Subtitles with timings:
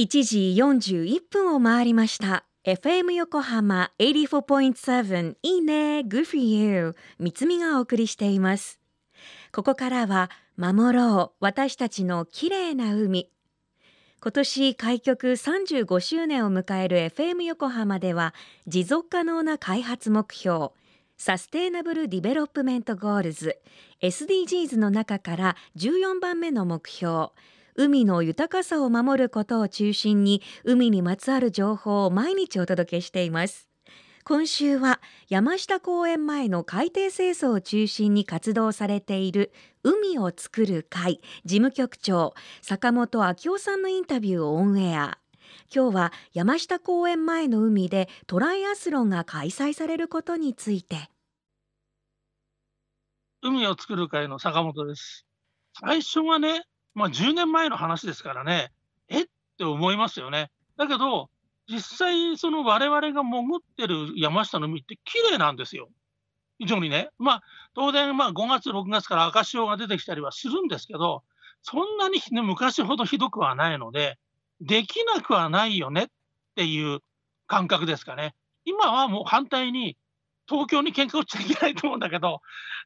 [0.00, 2.46] 1時41分を回りました。
[2.64, 5.98] FM 横浜84.7いいね。
[5.98, 8.80] Good for you MITSUMI がお送りしています。
[9.52, 11.44] ここからは守ろう。
[11.44, 13.30] 私たちの綺麗な海。
[14.22, 18.32] 今年開局35周年を迎える FM 横浜では
[18.66, 20.68] 持続可能な開発目標
[21.18, 23.58] Sustainable Development Goals
[24.00, 27.32] SDGs の中から14番目の目標
[27.76, 33.68] 海の豊かさを守ることを中心に海にまつわる情報を毎日お届けしています。
[34.24, 39.50] 今週は山下公園前の海底清掃を中心に活動されている
[39.82, 45.18] 海を作る会事務局長坂本昭夫さんのインタビューをオンエア。
[45.74, 51.10] 今日は山下公園前の海でトライアスロンが開催されることについて。
[53.42, 55.24] 海を作る会の坂本です。
[55.80, 58.72] 最初はねまあ、10年前の話ですからね、
[59.08, 59.22] え？
[59.22, 59.26] っ
[59.58, 60.50] て思いますよね。
[60.76, 61.30] だけど、
[61.68, 65.88] 実際、その我々が潜ってる山下の海って綺麗なんですよ。
[66.58, 67.10] 非常にね。
[67.18, 67.42] まあ、
[67.74, 71.22] 当然、まあ、5月、6月から赤潮が出てきたりはするんですけど、
[71.62, 74.18] そんなに、ね、昔ほどひどくはないので、
[74.60, 76.06] できなくはないよねっ
[76.56, 77.00] ていう
[77.46, 78.34] 感覚ですかね。
[78.64, 79.96] 今はもう反対に、
[80.50, 82.40] 東京に喧嘩売っちゃいけないと思うんだけど、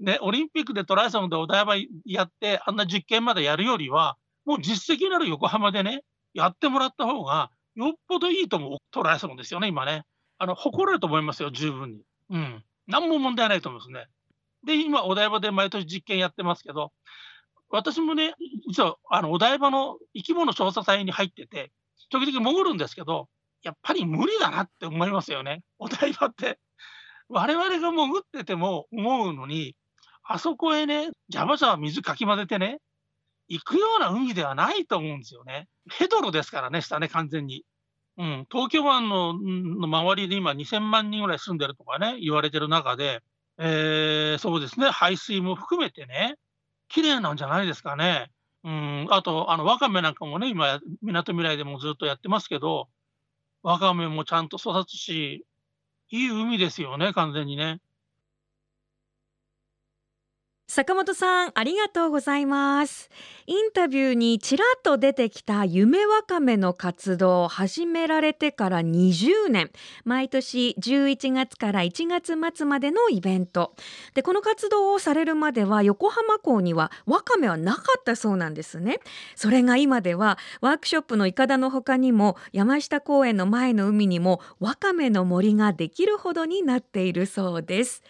[0.00, 1.74] ね、オリンピックでトライアスロンでお台場
[2.06, 4.16] やって、あんな実験までやるよりは、
[4.46, 10.04] もう実績のある横浜でね、やってもらった方が、よっぽどいいと思うトライアスロンですよね、今ね。
[10.38, 12.00] あの誇れると思いますよ、十分に。
[12.30, 12.64] うん。
[12.86, 14.06] 何も問題ないと思いますね。
[14.64, 16.92] で、今、お台場で毎年実験やってますけど、
[17.68, 18.34] 私もね、
[18.66, 21.70] 実はあのお台場の生き物調査隊に入ってて、
[22.10, 23.28] 時々潜るんですけど、
[23.62, 26.58] やっぱり無理だなって思いますよね、お台場って。
[27.30, 29.76] 我々が潜ってても思うのに、
[30.24, 32.78] あそこへね、ジャバジャバ水かき混ぜてね、
[33.48, 35.68] 行くような海ではないと思うんですよね。
[35.90, 37.64] ヘドロですからね、下ね、完全に。
[38.18, 43.20] うん、東京湾のの周りで今2000万人ぐらい住んでるとかね、言われてる中で、
[43.58, 46.34] えー、そうですね、排水も含めてね、
[46.88, 48.30] 綺麗なんじゃないですかね。
[48.64, 52.88] うん、あと、あの、ワカメなんかもね、今、みなとみらいでもずっとやってますけど、
[53.62, 55.44] ワカメもちゃんと育つし、
[56.10, 57.80] いい海ですよね、完全にね。
[60.70, 63.10] 坂本さんありがとうございます。
[63.48, 69.72] インタビューにちらっと出てきた夢わかめの活動を始められてから20年。
[70.04, 73.74] 毎年11月から1月末までのイベント。
[74.14, 79.00] でこの活動をされるまでは横浜港にはわかめはなかったそうなんですね。
[79.34, 88.04] それが今ではワークショップのいかだの他にも山下公園の前の海にもわかめの森ができるほどになっているそうです。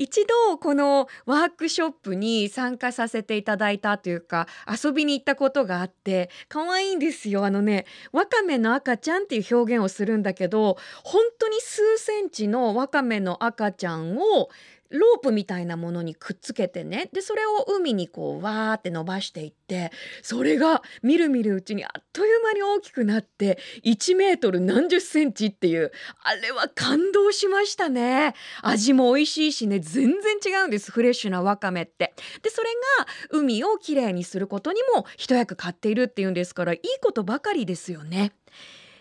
[0.00, 7.44] 一度このワークショップに参加させていただいたというか遊びに行ったことがあって可愛いんですよ。
[7.44, 14.48] あのねわかめの赤ちゃんっていう表現をするんだけど本当に数センチのわかめの赤ちゃんを
[14.90, 17.08] ロープみたいなものにくっつけてね。
[17.12, 19.92] でそれを海にこうわーって伸ばしていって
[20.22, 25.92] それがみるみるうちにあっという間に大きくなって1メートル何十センチっていう
[26.22, 28.34] あれは感動しましたね。
[28.62, 29.78] 味も美味しいしね。
[29.78, 32.14] 全然違うんですフレッシュなわかめって。
[32.42, 32.68] でそれ
[32.98, 38.32] が海をきれいにすることにも一役買っているっていうんですからいいことばかりですよね。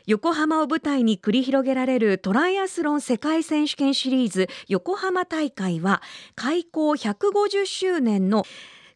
[0.09, 6.01] 横浜を舞台に繰り広げられるトライアスロン世界選手権シリーズ横浜大会は
[6.33, 8.43] 開校150周年の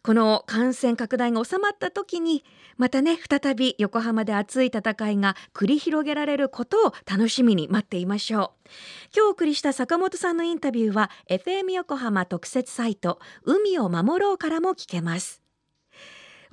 [0.02, 2.44] この感染拡大が収まった時に
[2.78, 8.70] またね再び横浜で熱い戦いが繰り広げられることを楽しみに待っていましょう。
[9.16, 15.43] 今日お送りした坂本さんのインタビューは FM 横浜特設サイト海を守ろうからも聞けます。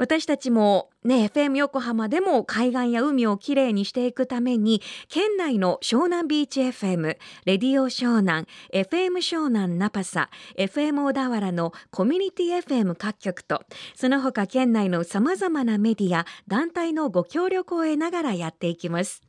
[0.00, 4.80] 私たちもね FM 横浜でも海岸や海をきれいにしていくために
[5.10, 13.62] 県内の湘南ビーチ FM レディオ湘南 FM 湘南ナパサ FM 小田原のコミュニティ FM 各局と
[13.94, 19.20] その他県内のさまざまなメディア団体のご協力を得ながらやっていきます。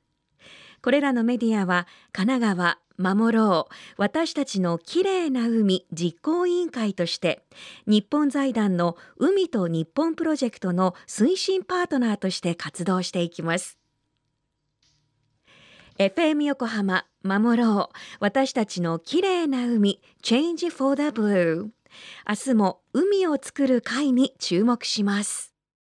[0.81, 3.73] これらのメディアは神奈川守ろう。
[3.97, 7.43] 私たちのきれいな海実行委員会として
[7.87, 13.77] 日本財団の海と日本プロジェクトの推進パートナーとして活動していきます。
[15.97, 17.95] FM 横浜守ろう。
[18.19, 21.69] 私たちのきれいな海 Change for the Blue
[22.27, 25.50] 明日も海を作る会に注目します。